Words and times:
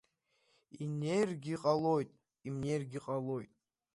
Инеиргьы 0.83 1.55
ҟалоит, 1.61 2.09
имнеиргьы 2.47 2.99
ҟалоит. 3.05 3.51